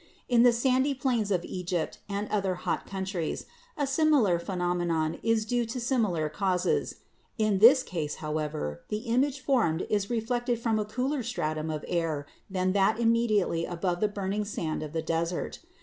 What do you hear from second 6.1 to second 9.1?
causes. In this case, however, the